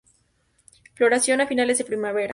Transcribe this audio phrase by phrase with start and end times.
[0.95, 2.29] Floración a finales de primavera.